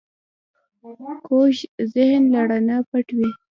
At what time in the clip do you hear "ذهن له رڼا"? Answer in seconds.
1.93-2.77